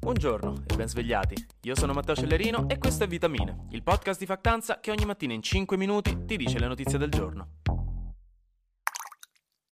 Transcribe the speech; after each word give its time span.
Buongiorno 0.00 0.62
e 0.66 0.76
ben 0.76 0.88
svegliati. 0.88 1.34
Io 1.62 1.74
sono 1.74 1.92
Matteo 1.92 2.14
Cellerino 2.14 2.68
e 2.68 2.78
questo 2.78 3.02
è 3.02 3.08
Vitamine, 3.08 3.66
il 3.70 3.82
podcast 3.82 4.20
di 4.20 4.26
Factanza 4.26 4.78
che 4.78 4.92
ogni 4.92 5.04
mattina 5.04 5.32
in 5.34 5.42
5 5.42 5.76
minuti 5.76 6.24
ti 6.24 6.36
dice 6.36 6.60
le 6.60 6.68
notizie 6.68 6.98
del 6.98 7.10
giorno. 7.10 7.56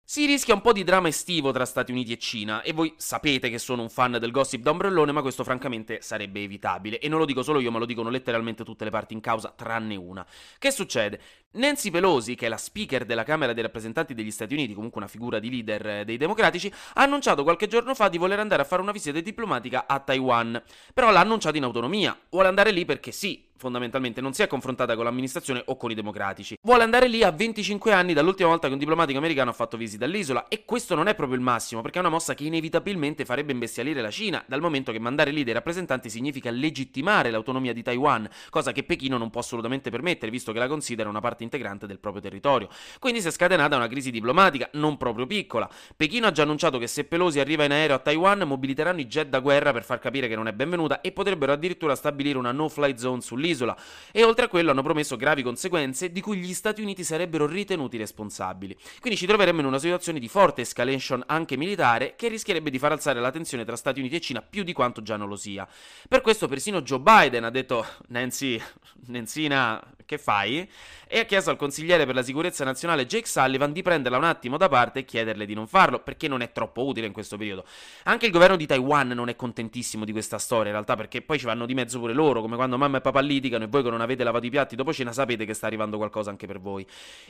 Si 0.04 0.26
rischia 0.26 0.52
un 0.52 0.60
po' 0.60 0.72
di 0.72 0.84
dramma 0.84 1.08
estivo 1.08 1.52
tra 1.52 1.64
Stati 1.64 1.90
Uniti 1.90 2.12
e 2.12 2.18
Cina, 2.18 2.60
e 2.60 2.74
voi 2.74 2.92
sapete 2.98 3.48
che 3.48 3.58
sono 3.58 3.80
un 3.80 3.88
fan 3.88 4.18
del 4.20 4.30
gossip 4.30 4.60
da 4.60 4.70
ombrellone, 4.70 5.10
ma 5.10 5.22
questo 5.22 5.42
francamente 5.42 6.02
sarebbe 6.02 6.42
evitabile. 6.42 6.98
E 6.98 7.08
non 7.08 7.18
lo 7.18 7.24
dico 7.24 7.42
solo 7.42 7.60
io, 7.60 7.70
ma 7.70 7.78
lo 7.78 7.86
dicono 7.86 8.10
letteralmente 8.10 8.62
tutte 8.62 8.84
le 8.84 8.90
parti 8.90 9.14
in 9.14 9.20
causa, 9.20 9.54
tranne 9.56 9.96
una. 9.96 10.26
Che 10.58 10.70
succede? 10.70 11.18
Nancy 11.52 11.90
Pelosi, 11.90 12.34
che 12.34 12.46
è 12.46 12.48
la 12.48 12.56
speaker 12.56 13.04
della 13.04 13.24
Camera 13.24 13.52
dei 13.52 13.62
rappresentanti 13.62 14.14
degli 14.14 14.30
Stati 14.30 14.54
Uniti, 14.54 14.72
comunque 14.74 15.00
una 15.00 15.10
figura 15.10 15.38
di 15.38 15.50
leader 15.50 15.86
eh, 15.86 16.04
dei 16.04 16.16
democratici, 16.16 16.72
ha 16.94 17.02
annunciato 17.02 17.42
qualche 17.42 17.66
giorno 17.66 17.94
fa 17.94 18.08
di 18.08 18.18
voler 18.18 18.38
andare 18.38 18.62
a 18.62 18.64
fare 18.64 18.80
una 18.80 18.92
visita 18.92 19.20
diplomatica 19.20 19.86
a 19.86 19.98
Taiwan. 19.98 20.62
Però 20.94 21.10
l'ha 21.10 21.20
annunciato 21.20 21.56
in 21.56 21.64
autonomia. 21.64 22.18
Vuole 22.30 22.48
andare 22.48 22.70
lì 22.70 22.84
perché 22.84 23.12
sì, 23.12 23.50
fondamentalmente 23.62 24.20
non 24.20 24.32
si 24.32 24.42
è 24.42 24.48
confrontata 24.48 24.96
con 24.96 25.04
l'amministrazione 25.04 25.62
o 25.66 25.76
con 25.76 25.92
i 25.92 25.94
democratici. 25.94 26.58
Vuole 26.62 26.82
andare 26.82 27.06
lì 27.06 27.22
a 27.22 27.30
25 27.30 27.92
anni 27.92 28.12
dall'ultima 28.12 28.48
volta 28.48 28.66
che 28.66 28.72
un 28.72 28.78
diplomatico 28.80 29.18
americano 29.18 29.50
ha 29.50 29.52
fatto 29.52 29.76
visita 29.76 30.04
all'isola 30.04 30.48
e 30.48 30.64
questo 30.64 30.96
non 30.96 31.06
è 31.06 31.14
proprio 31.14 31.36
il 31.36 31.44
massimo 31.44 31.80
perché 31.80 31.98
è 31.98 32.00
una 32.00 32.10
mossa 32.10 32.34
che 32.34 32.42
inevitabilmente 32.42 33.24
farebbe 33.24 33.52
imbestialire 33.52 34.00
la 34.00 34.10
Cina, 34.10 34.42
dal 34.46 34.60
momento 34.60 34.90
che 34.90 34.98
mandare 34.98 35.30
lì 35.30 35.44
dei 35.44 35.54
rappresentanti 35.54 36.10
significa 36.10 36.50
legittimare 36.50 37.30
l'autonomia 37.30 37.72
di 37.72 37.82
Taiwan, 37.82 38.28
cosa 38.50 38.72
che 38.72 38.82
Pechino 38.82 39.16
non 39.16 39.30
può 39.30 39.40
assolutamente 39.40 39.90
permettere 39.90 40.32
visto 40.32 40.50
che 40.52 40.58
la 40.58 40.66
considera 40.66 41.08
una 41.08 41.20
parte 41.20 41.41
integrante 41.42 41.86
del 41.86 41.98
proprio 41.98 42.22
territorio. 42.22 42.68
Quindi 42.98 43.20
si 43.20 43.28
è 43.28 43.30
scatenata 43.30 43.76
una 43.76 43.88
crisi 43.88 44.10
diplomatica 44.10 44.68
non 44.72 44.96
proprio 44.96 45.26
piccola. 45.26 45.68
Pechino 45.96 46.26
ha 46.26 46.32
già 46.32 46.42
annunciato 46.42 46.78
che 46.78 46.86
se 46.86 47.04
Pelosi 47.04 47.40
arriva 47.40 47.64
in 47.64 47.72
aereo 47.72 47.96
a 47.96 47.98
Taiwan 47.98 48.40
mobiliteranno 48.40 49.00
i 49.00 49.06
jet 49.06 49.28
da 49.28 49.40
guerra 49.40 49.72
per 49.72 49.84
far 49.84 49.98
capire 49.98 50.28
che 50.28 50.36
non 50.36 50.48
è 50.48 50.52
benvenuta 50.52 51.00
e 51.00 51.12
potrebbero 51.12 51.52
addirittura 51.52 51.94
stabilire 51.94 52.38
una 52.38 52.52
no-flight 52.52 52.98
zone 52.98 53.20
sull'isola 53.20 53.76
e 54.10 54.24
oltre 54.24 54.46
a 54.46 54.48
quello 54.48 54.70
hanno 54.70 54.82
promesso 54.82 55.16
gravi 55.16 55.42
conseguenze 55.42 56.10
di 56.10 56.20
cui 56.20 56.38
gli 56.38 56.54
Stati 56.54 56.82
Uniti 56.82 57.04
sarebbero 57.04 57.46
ritenuti 57.46 57.96
responsabili. 57.96 58.76
Quindi 59.00 59.18
ci 59.18 59.26
troveremmo 59.26 59.60
in 59.60 59.66
una 59.66 59.78
situazione 59.78 60.18
di 60.18 60.28
forte 60.28 60.62
escalation 60.62 61.22
anche 61.26 61.56
militare 61.56 62.14
che 62.16 62.28
rischierebbe 62.28 62.70
di 62.70 62.78
far 62.78 62.92
alzare 62.92 63.20
la 63.20 63.30
tensione 63.30 63.64
tra 63.64 63.76
Stati 63.76 64.00
Uniti 64.00 64.16
e 64.16 64.20
Cina 64.20 64.42
più 64.42 64.62
di 64.62 64.72
quanto 64.72 65.02
già 65.02 65.16
non 65.16 65.28
lo 65.28 65.36
sia. 65.36 65.66
Per 66.08 66.20
questo 66.20 66.48
persino 66.48 66.82
Joe 66.82 67.00
Biden 67.00 67.44
ha 67.44 67.50
detto 67.50 67.84
Nancy, 68.08 68.60
Nenzina, 69.06 69.82
che 70.12 70.18
fai? 70.18 70.68
E 71.08 71.18
ha 71.18 71.24
chiesto 71.24 71.50
al 71.50 71.56
consigliere 71.56 72.06
per 72.06 72.14
la 72.14 72.22
sicurezza 72.22 72.64
nazionale 72.64 73.06
Jake 73.06 73.26
Sullivan 73.26 73.72
di 73.72 73.82
prenderla 73.82 74.16
un 74.16 74.24
attimo 74.24 74.56
da 74.56 74.68
parte 74.68 75.00
e 75.00 75.04
chiederle 75.04 75.44
di 75.44 75.54
non 75.54 75.66
farlo, 75.66 76.00
perché 76.00 76.28
non 76.28 76.40
è 76.40 76.52
troppo 76.52 76.84
utile 76.84 77.06
in 77.06 77.12
questo 77.12 77.36
periodo. 77.36 77.64
Anche 78.04 78.26
il 78.26 78.32
governo 78.32 78.56
di 78.56 78.66
Taiwan 78.66 79.08
non 79.08 79.28
è 79.28 79.36
contentissimo 79.36 80.04
di 80.04 80.12
questa 80.12 80.38
storia, 80.38 80.66
in 80.66 80.72
realtà, 80.72 80.96
perché 80.96 81.20
poi 81.20 81.38
ci 81.38 81.44
vanno 81.44 81.66
di 81.66 81.74
mezzo 81.74 81.98
pure 81.98 82.12
loro, 82.12 82.40
come 82.40 82.56
quando 82.56 82.78
mamma 82.78 82.98
e 82.98 83.00
papà 83.00 83.20
litigano 83.20 83.64
e 83.64 83.66
voi 83.66 83.82
che 83.82 83.90
non 83.90 84.00
avete 84.00 84.24
lavato 84.24 84.46
i 84.46 84.50
piatti 84.50 84.76
dopo 84.76 84.92
cena 84.92 85.12
sapete 85.12 85.44
che 85.44 85.54
sta 85.54 85.66
arrivando 85.66 85.96
qualcosa 85.96 86.30
anche 86.30 86.46
per 86.46 86.60
voi. 86.60 86.86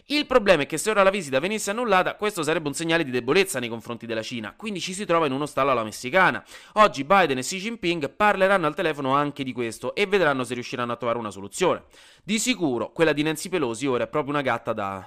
Il 0.06 0.26
problema 0.26 0.62
è 0.62 0.66
che 0.66 0.78
se 0.78 0.90
ora 0.90 1.02
la 1.02 1.10
visita 1.10 1.40
venisse 1.40 1.70
annullata, 1.70 2.14
questo 2.14 2.42
sarebbe 2.42 2.68
un 2.68 2.74
segnale 2.74 3.04
di 3.04 3.10
debolezza 3.10 3.58
nei 3.58 3.68
confronti 3.68 4.06
della 4.06 4.22
Cina, 4.22 4.54
quindi 4.56 4.80
ci 4.80 4.94
si 4.94 5.04
trova 5.04 5.26
in 5.26 5.32
uno 5.32 5.46
stallo 5.46 5.70
alla 5.70 5.84
messicana. 5.84 6.44
Oggi 6.74 7.04
Biden 7.04 7.38
e 7.38 7.42
Xi 7.42 7.58
Jinping 7.58 8.10
parleranno 8.10 8.66
al 8.66 8.74
telefono 8.74 9.14
anche 9.14 9.42
di 9.42 9.52
questo 9.52 9.94
e 9.94 10.06
vedranno 10.06 10.44
se 10.44 10.54
riusciranno 10.54 10.92
a 10.92 10.96
trovare 10.96 11.18
una 11.18 11.30
soluzione. 11.30 11.82
Di 12.24 12.38
sicuro, 12.38 12.71
quella 12.92 13.12
di 13.12 13.22
Nancy 13.22 13.48
Pelosi 13.48 13.86
ora 13.86 14.04
è 14.04 14.08
proprio 14.08 14.32
una 14.32 14.42
gatta 14.42 14.72
da 14.72 15.06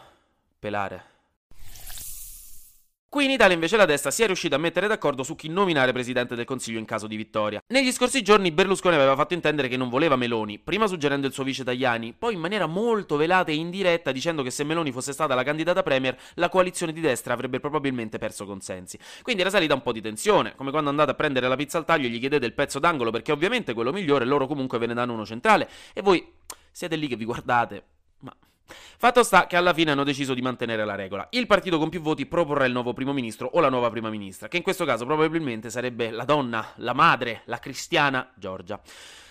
pelare. 0.59 1.13
Qui 3.15 3.23
in 3.23 3.31
Italia 3.31 3.53
invece 3.53 3.77
la 3.77 3.85
destra 3.85 4.11
si 4.11 4.23
è 4.23 4.25
riuscita 4.25 4.57
a 4.57 4.59
mettere 4.59 4.87
d'accordo 4.87 5.23
su 5.23 5.37
chi 5.37 5.47
nominare 5.47 5.93
presidente 5.93 6.35
del 6.35 6.43
Consiglio 6.43 6.79
in 6.79 6.83
caso 6.83 7.07
di 7.07 7.15
vittoria. 7.15 7.61
Negli 7.67 7.89
scorsi 7.93 8.21
giorni 8.21 8.51
Berlusconi 8.51 8.95
aveva 8.95 9.15
fatto 9.15 9.33
intendere 9.33 9.69
che 9.69 9.77
non 9.77 9.87
voleva 9.87 10.17
Meloni, 10.17 10.59
prima 10.59 10.85
suggerendo 10.85 11.25
il 11.25 11.31
suo 11.31 11.45
vice 11.45 11.63
Tajani, 11.63 12.11
poi 12.11 12.33
in 12.33 12.41
maniera 12.41 12.65
molto 12.65 13.15
velata 13.15 13.51
e 13.51 13.55
indiretta 13.55 14.11
dicendo 14.11 14.43
che 14.43 14.51
se 14.51 14.65
Meloni 14.65 14.91
fosse 14.91 15.13
stata 15.13 15.33
la 15.33 15.43
candidata 15.43 15.81
premier, 15.81 16.17
la 16.33 16.49
coalizione 16.49 16.91
di 16.91 16.99
destra 16.99 17.33
avrebbe 17.33 17.61
probabilmente 17.61 18.17
perso 18.17 18.45
consensi. 18.45 18.99
Quindi 19.21 19.43
era 19.43 19.49
salita 19.49 19.73
un 19.73 19.81
po' 19.81 19.93
di 19.93 20.01
tensione, 20.01 20.53
come 20.57 20.71
quando 20.71 20.89
andate 20.89 21.11
a 21.11 21.13
prendere 21.13 21.47
la 21.47 21.55
pizza 21.55 21.77
al 21.77 21.85
taglio 21.85 22.07
e 22.07 22.09
gli 22.09 22.19
chiedete 22.19 22.45
il 22.45 22.53
pezzo 22.53 22.79
d'angolo 22.79 23.11
perché 23.11 23.31
ovviamente 23.31 23.73
quello 23.73 23.93
migliore 23.93 24.25
loro 24.25 24.45
comunque 24.45 24.77
ve 24.77 24.87
ne 24.87 24.93
danno 24.93 25.13
uno 25.13 25.25
centrale 25.25 25.69
e 25.93 26.01
voi 26.01 26.33
siete 26.75 26.97
lì 26.97 27.07
che 27.07 27.15
vi 27.15 27.23
guardate, 27.23 27.85
ma 28.19 28.35
Fatto 28.97 29.23
sta 29.23 29.47
che 29.47 29.55
alla 29.55 29.73
fine 29.73 29.91
hanno 29.91 30.03
deciso 30.03 30.33
di 30.33 30.41
mantenere 30.41 30.83
la 30.83 30.95
regola. 30.95 31.25
Il 31.29 31.47
partito 31.47 31.77
con 31.77 31.87
più 31.87 32.01
voti 32.01 32.25
proporrà 32.25 32.65
il 32.65 32.73
nuovo 32.73 32.91
primo 32.91 33.13
ministro 33.13 33.47
o 33.53 33.61
la 33.61 33.69
nuova 33.69 33.89
prima 33.89 34.09
ministra, 34.09 34.49
che 34.49 34.57
in 34.57 34.63
questo 34.63 34.83
caso 34.83 35.05
probabilmente 35.05 35.69
sarebbe 35.69 36.11
la 36.11 36.25
donna, 36.25 36.73
la 36.77 36.91
madre, 36.91 37.43
la 37.45 37.59
cristiana 37.59 38.29
Giorgia. 38.35 38.77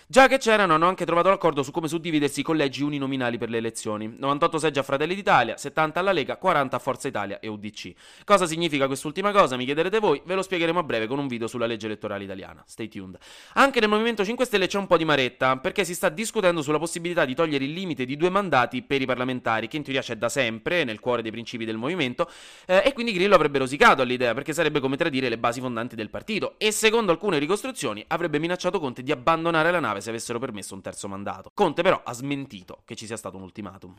Già 0.07 0.29
che 0.29 0.37
c'erano, 0.37 0.75
hanno 0.75 0.87
anche 0.87 1.07
trovato 1.07 1.31
l'accordo 1.31 1.63
su 1.63 1.71
come 1.71 1.89
suddividersi 1.89 2.41
i 2.41 2.43
collegi 2.43 2.83
uninominali 2.83 3.39
per 3.39 3.49
le 3.49 3.57
elezioni. 3.57 4.15
98 4.19 4.59
seggi 4.59 4.79
a 4.79 4.83
Fratelli 4.83 5.15
d'Italia, 5.15 5.57
70 5.57 5.99
alla 5.99 6.13
Lega, 6.13 6.37
40 6.37 6.77
a 6.77 6.79
Forza 6.79 7.09
Italia 7.09 7.41
e 7.41 7.49
UDC. 7.49 7.95
Cosa 8.23 8.47
significa 8.47 8.87
quest'ultima 8.87 9.33
cosa? 9.33 9.57
Mi 9.57 9.65
chiederete 9.65 10.01
voi, 10.01 10.21
ve 10.27 10.35
lo 10.35 10.43
spiegheremo 10.43 10.79
a 10.79 10.83
breve 10.83 11.07
con 11.07 11.19
un 11.19 11.27
video 11.27 11.47
sulla 11.47 11.65
legge 11.65 11.87
elettorale 11.87 12.25
italiana. 12.25 12.63
Stay 12.67 12.89
tuned. 12.89 13.17
Anche 13.55 13.81
nel 13.81 13.89
Movimento 13.89 14.27
5 14.27 14.45
Stelle 14.45 14.67
c'è 14.67 14.77
un 14.77 14.87
po' 14.87 14.99
di 14.99 15.07
maretta, 15.07 15.57
perché 15.57 15.85
si 15.85 15.95
sta 15.95 16.11
discutendo 16.11 16.61
sulla 16.61 16.79
possibilità 16.79 17.25
di 17.25 17.35
togliere 17.35 17.65
il 17.65 17.73
limite 17.73 18.05
di 18.05 18.19
due 18.19 18.29
mandati 18.29 18.83
per 18.83 19.01
i 19.01 19.07
parlamentari, 19.07 19.69
che 19.69 19.79
in 19.79 19.85
teoria 19.85 20.03
c'è 20.03 20.17
da 20.17 20.29
sempre, 20.29 20.85
nel 20.85 21.01
cuore 21.01 21.23
dei 21.23 21.31
principi 21.31 21.65
del 21.65 21.79
movimento, 21.79 22.31
eh, 22.67 22.83
e 22.85 22.93
quindi 22.93 23.13
Grillo 23.13 23.35
avrebbe 23.35 23.57
rosicato 23.57 24.03
all'idea, 24.03 24.35
perché 24.35 24.53
sarebbe 24.53 24.81
come 24.81 24.99
tradire 24.99 25.31
le 25.31 25.39
basi 25.39 25.61
fondanti 25.61 25.97
del 25.97 26.11
partito, 26.11 26.57
e 26.59 26.73
secondo 26.73 27.11
alcune 27.11 27.39
ricostruzioni 27.39 28.05
avrebbe 28.09 28.39
minacciato 28.39 28.79
Conte 28.79 29.03
di 29.03 29.11
abbandonare 29.11 29.71
la 29.71 29.81
nave 29.81 29.94
nave 29.95 30.01
se 30.01 30.11
avessero 30.11 30.39
permesso 30.39 30.75
un 30.75 30.83
terzo 30.83 31.09
mandato. 31.09 31.51
Conte 31.55 31.83
però 31.83 32.01
ha 32.05 32.13
smentito 32.13 32.83
che 32.85 32.95
ci 32.97 33.07
sia 33.07 33.17
stato 33.17 33.37
un 33.37 33.43
ultimatum. 33.43 33.95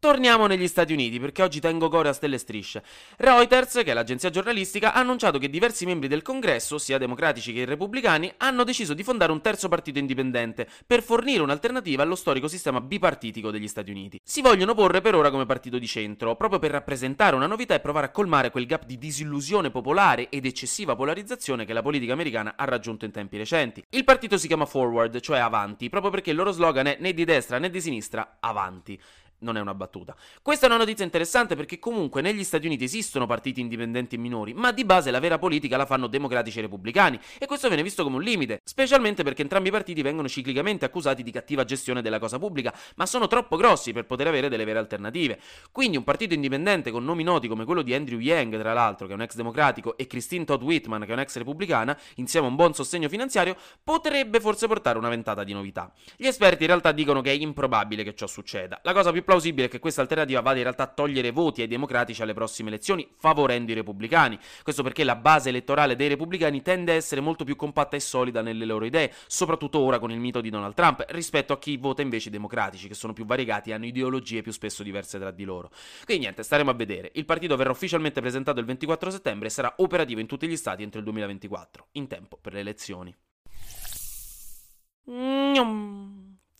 Torniamo 0.00 0.46
negli 0.46 0.66
Stati 0.66 0.94
Uniti 0.94 1.20
perché 1.20 1.42
oggi 1.42 1.60
tengo 1.60 1.90
core 1.90 2.08
a 2.08 2.14
stelle 2.14 2.38
strisce. 2.38 2.82
Reuters, 3.18 3.82
che 3.84 3.90
è 3.90 3.92
l'agenzia 3.92 4.30
giornalistica, 4.30 4.94
ha 4.94 5.00
annunciato 5.00 5.36
che 5.36 5.50
diversi 5.50 5.84
membri 5.84 6.08
del 6.08 6.22
congresso, 6.22 6.78
sia 6.78 6.96
democratici 6.96 7.52
che 7.52 7.66
repubblicani, 7.66 8.32
hanno 8.38 8.64
deciso 8.64 8.94
di 8.94 9.02
fondare 9.02 9.30
un 9.30 9.42
terzo 9.42 9.68
partito 9.68 9.98
indipendente 9.98 10.66
per 10.86 11.02
fornire 11.02 11.42
un'alternativa 11.42 12.02
allo 12.02 12.14
storico 12.14 12.48
sistema 12.48 12.80
bipartitico 12.80 13.50
degli 13.50 13.68
Stati 13.68 13.90
Uniti. 13.90 14.18
Si 14.24 14.40
vogliono 14.40 14.72
porre 14.72 15.02
per 15.02 15.14
ora 15.14 15.30
come 15.30 15.44
partito 15.44 15.78
di 15.78 15.86
centro, 15.86 16.34
proprio 16.34 16.58
per 16.58 16.70
rappresentare 16.70 17.36
una 17.36 17.46
novità 17.46 17.74
e 17.74 17.80
provare 17.80 18.06
a 18.06 18.10
colmare 18.10 18.50
quel 18.50 18.64
gap 18.64 18.86
di 18.86 18.96
disillusione 18.96 19.70
popolare 19.70 20.30
ed 20.30 20.46
eccessiva 20.46 20.96
polarizzazione 20.96 21.66
che 21.66 21.74
la 21.74 21.82
politica 21.82 22.14
americana 22.14 22.54
ha 22.56 22.64
raggiunto 22.64 23.04
in 23.04 23.10
tempi 23.10 23.36
recenti. 23.36 23.84
Il 23.90 24.04
partito 24.04 24.38
si 24.38 24.46
chiama 24.46 24.64
Forward, 24.64 25.20
cioè 25.20 25.40
avanti, 25.40 25.90
proprio 25.90 26.10
perché 26.10 26.30
il 26.30 26.36
loro 26.36 26.52
slogan 26.52 26.86
è 26.86 26.96
né 27.00 27.12
di 27.12 27.24
destra 27.26 27.58
né 27.58 27.68
di 27.68 27.82
sinistra, 27.82 28.38
avanti 28.40 28.98
non 29.40 29.56
è 29.56 29.60
una 29.60 29.74
battuta. 29.74 30.16
Questa 30.42 30.66
è 30.66 30.68
una 30.68 30.78
notizia 30.78 31.04
interessante 31.04 31.56
perché 31.56 31.78
comunque 31.78 32.22
negli 32.22 32.44
Stati 32.44 32.66
Uniti 32.66 32.84
esistono 32.84 33.26
partiti 33.26 33.60
indipendenti 33.60 34.14
e 34.14 34.18
minori, 34.18 34.54
ma 34.54 34.72
di 34.72 34.84
base 34.84 35.10
la 35.10 35.20
vera 35.20 35.38
politica 35.38 35.76
la 35.76 35.86
fanno 35.86 36.06
democratici 36.06 36.58
e 36.58 36.62
repubblicani 36.62 37.18
e 37.38 37.46
questo 37.46 37.68
viene 37.68 37.82
visto 37.82 38.02
come 38.02 38.16
un 38.16 38.22
limite, 38.22 38.60
specialmente 38.64 39.22
perché 39.22 39.42
entrambi 39.42 39.68
i 39.68 39.72
partiti 39.72 40.02
vengono 40.02 40.28
ciclicamente 40.28 40.84
accusati 40.84 41.22
di 41.22 41.30
cattiva 41.30 41.64
gestione 41.64 42.02
della 42.02 42.18
cosa 42.18 42.38
pubblica, 42.38 42.74
ma 42.96 43.06
sono 43.06 43.26
troppo 43.26 43.56
grossi 43.56 43.92
per 43.92 44.06
poter 44.06 44.26
avere 44.26 44.48
delle 44.48 44.64
vere 44.64 44.78
alternative. 44.78 45.38
Quindi 45.72 45.96
un 45.96 46.04
partito 46.04 46.34
indipendente 46.34 46.90
con 46.90 47.04
nomi 47.04 47.22
noti 47.22 47.48
come 47.48 47.64
quello 47.64 47.82
di 47.82 47.94
Andrew 47.94 48.18
Yang, 48.18 48.58
tra 48.58 48.72
l'altro, 48.72 49.06
che 49.06 49.12
è 49.12 49.16
un 49.16 49.22
ex 49.22 49.34
democratico, 49.34 49.96
e 49.96 50.06
Christine 50.06 50.44
Todd 50.44 50.62
Whitman, 50.62 51.02
che 51.02 51.10
è 51.10 51.12
un'ex 51.12 51.36
repubblicana, 51.36 51.98
insieme 52.16 52.46
a 52.46 52.50
un 52.50 52.56
buon 52.56 52.74
sostegno 52.74 53.08
finanziario, 53.08 53.56
potrebbe 53.82 54.40
forse 54.40 54.66
portare 54.66 54.98
una 54.98 55.08
ventata 55.08 55.44
di 55.44 55.52
novità. 55.52 55.92
Gli 56.16 56.26
esperti 56.26 56.62
in 56.62 56.68
realtà 56.68 56.92
dicono 56.92 57.20
che 57.20 57.30
è 57.30 57.34
improbabile 57.34 58.04
che 58.04 58.14
ciò 58.14 58.26
succeda. 58.26 58.80
La 58.82 58.92
cosa 58.92 59.12
più 59.12 59.24
plausibile 59.30 59.68
che 59.68 59.78
questa 59.78 60.00
alternativa 60.00 60.40
vada 60.40 60.56
in 60.56 60.64
realtà 60.64 60.82
a 60.82 60.86
togliere 60.88 61.30
voti 61.30 61.62
ai 61.62 61.68
democratici 61.68 62.20
alle 62.20 62.34
prossime 62.34 62.68
elezioni, 62.68 63.08
favorendo 63.16 63.70
i 63.70 63.76
repubblicani. 63.76 64.36
Questo 64.64 64.82
perché 64.82 65.04
la 65.04 65.14
base 65.14 65.50
elettorale 65.50 65.94
dei 65.94 66.08
repubblicani 66.08 66.62
tende 66.62 66.90
a 66.90 66.94
essere 66.96 67.20
molto 67.20 67.44
più 67.44 67.54
compatta 67.54 67.94
e 67.94 68.00
solida 68.00 68.42
nelle 68.42 68.64
loro 68.64 68.84
idee, 68.84 69.12
soprattutto 69.28 69.78
ora 69.78 70.00
con 70.00 70.10
il 70.10 70.18
mito 70.18 70.40
di 70.40 70.50
Donald 70.50 70.74
Trump, 70.74 71.04
rispetto 71.10 71.52
a 71.52 71.60
chi 71.60 71.76
vota 71.76 72.02
invece 72.02 72.26
i 72.26 72.32
democratici, 72.32 72.88
che 72.88 72.94
sono 72.94 73.12
più 73.12 73.24
variegati 73.24 73.70
e 73.70 73.74
hanno 73.74 73.86
ideologie 73.86 74.42
più 74.42 74.50
spesso 74.50 74.82
diverse 74.82 75.20
tra 75.20 75.30
di 75.30 75.44
loro. 75.44 75.70
Quindi 76.04 76.24
niente, 76.24 76.42
staremo 76.42 76.70
a 76.70 76.74
vedere. 76.74 77.12
Il 77.14 77.24
partito 77.24 77.54
verrà 77.54 77.70
ufficialmente 77.70 78.20
presentato 78.20 78.58
il 78.58 78.66
24 78.66 79.12
settembre 79.12 79.46
e 79.46 79.50
sarà 79.50 79.74
operativo 79.76 80.18
in 80.18 80.26
tutti 80.26 80.48
gli 80.48 80.56
stati 80.56 80.82
entro 80.82 80.98
il 80.98 81.04
2024, 81.04 81.86
in 81.92 82.08
tempo 82.08 82.36
per 82.36 82.54
le 82.54 82.60
elezioni. 82.60 83.14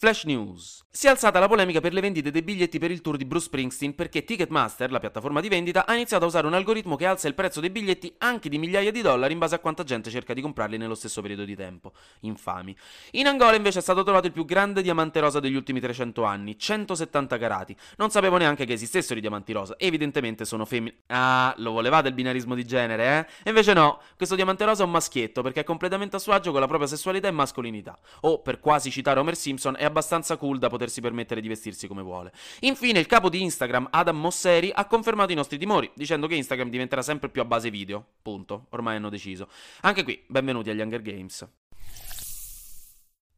Flash 0.01 0.25
News. 0.25 0.83
Si 0.93 1.07
è 1.07 1.11
alzata 1.11 1.39
la 1.39 1.47
polemica 1.47 1.81
per 1.81 1.93
le 1.93 2.01
vendite 2.01 2.31
dei 2.31 2.41
biglietti 2.41 2.79
per 2.79 2.91
il 2.91 3.03
tour 3.03 3.19
di 3.19 3.27
Bruce 3.27 3.45
Springsteen 3.45 3.95
perché 3.95 4.25
Ticketmaster, 4.25 4.91
la 4.91 4.99
piattaforma 4.99 5.43
di 5.43 5.51
vendita, 5.51 5.85
ha 5.85 5.95
iniziato 5.95 6.25
a 6.25 6.27
usare 6.27 6.47
un 6.47 6.55
algoritmo 6.55 6.97
che 6.97 7.05
alza 7.05 7.29
il 7.29 7.35
prezzo 7.35 7.61
dei 7.61 7.69
biglietti 7.69 8.15
anche 8.17 8.49
di 8.49 8.57
migliaia 8.57 8.91
di 8.91 9.03
dollari 9.03 9.35
in 9.35 9.39
base 9.39 9.57
a 9.57 9.59
quanta 9.59 9.85
gente 9.85 10.09
cerca 10.09 10.33
di 10.33 10.41
comprarli 10.41 10.79
nello 10.79 10.95
stesso 10.95 11.21
periodo 11.21 11.45
di 11.45 11.55
tempo. 11.55 11.93
Infami. 12.21 12.75
In 13.13 13.27
Angola 13.27 13.57
invece 13.57 13.81
è 13.81 13.83
stato 13.83 14.03
trovato 14.03 14.27
il 14.27 14.33
più 14.33 14.47
grande 14.47 14.81
diamante 14.81 15.21
rosa 15.21 15.39
degli 15.39 15.55
ultimi 15.55 15.81
300 15.81 16.25
anni, 16.25 16.59
170 16.59 17.37
carati. 17.37 17.77
Non 17.99 18.09
sapevo 18.09 18.39
neanche 18.39 18.65
che 18.65 18.73
esistessero 18.73 19.19
i 19.19 19.21
diamanti 19.21 19.53
rosa, 19.53 19.75
evidentemente 19.77 20.47
sono 20.47 20.65
femmine. 20.65 21.03
Ah, 21.09 21.55
lo 21.59 21.73
volevate 21.73 22.09
il 22.09 22.15
binarismo 22.15 22.55
di 22.55 22.65
genere, 22.65 23.19
eh? 23.19 23.33
E 23.45 23.51
invece 23.51 23.75
no, 23.75 24.01
questo 24.17 24.35
diamante 24.35 24.65
rosa 24.65 24.83
è 24.83 24.87
un 24.87 24.93
maschietto 24.93 25.43
perché 25.43 25.61
è 25.61 25.65
completamente 25.65 26.17
a 26.17 26.19
suo 26.19 26.33
agio 26.33 26.53
con 26.53 26.61
la 26.61 26.67
propria 26.67 26.89
sessualità 26.89 27.29
e 27.29 27.33
mascolinità. 27.33 27.99
O, 28.23 28.41
per 28.41 28.61
quasi 28.61 28.91
citare 28.91 29.21
Homer 29.21 29.37
Simpson, 29.37 29.77
è 29.77 29.89
abbastanza 29.91 30.37
cool 30.37 30.59
da 30.59 30.69
potersi 30.69 31.01
permettere 31.01 31.41
di 31.41 31.49
vestirsi 31.49 31.87
come 31.87 32.03
vuole. 32.03 32.33
Infine, 32.61 32.99
il 32.99 33.07
capo 33.07 33.29
di 33.29 33.43
Instagram, 33.43 33.89
Adam 33.91 34.19
Mosseri, 34.19 34.71
ha 34.75 34.87
confermato 34.87 35.33
i 35.33 35.35
nostri 35.35 35.59
timori, 35.59 35.91
dicendo 35.95 36.27
che 36.27 36.35
Instagram 36.35 36.71
diventerà 36.71 37.03
sempre 37.03 37.29
più 37.29 37.43
a 37.43 37.45
base 37.45 37.71
video. 37.71 38.05
Punto. 38.23 38.67
Ormai 38.71 38.97
hanno 38.97 39.11
deciso. 39.11 39.49
Anche 39.83 40.03
qui, 40.03 40.23
benvenuti 40.27 40.71
agli 40.71 40.81
Hunger 40.81 41.03
Games. 41.03 41.49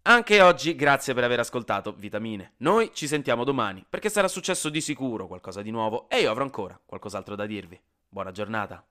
Anche 0.05 0.41
oggi 0.41 0.75
grazie 0.75 1.15
per 1.15 1.23
aver 1.23 1.39
ascoltato 1.39 1.95
Vitamine. 1.97 2.55
Noi 2.59 2.91
ci 2.93 3.07
sentiamo 3.07 3.45
domani, 3.45 3.85
perché 3.89 4.09
sarà 4.09 4.27
successo 4.27 4.69
di 4.69 4.81
sicuro 4.81 5.29
qualcosa 5.29 5.63
di 5.63 5.71
nuovo 5.71 6.09
e 6.09 6.21
io 6.21 6.31
avrò 6.31 6.43
ancora 6.43 6.81
qualcos'altro 6.85 7.37
da 7.37 7.47
dirvi. 7.47 7.81
Buona 8.09 8.33
giornata. 8.33 8.85